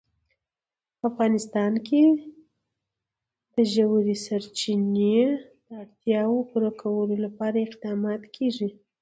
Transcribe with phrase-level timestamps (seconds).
[0.97, 2.03] په افغانستان کې
[3.53, 5.19] د ژورې سرچینې
[5.67, 8.69] د اړتیاوو پوره کولو لپاره اقدامات کېږي.